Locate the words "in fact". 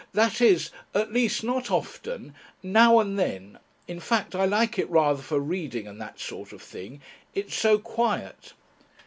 3.87-4.33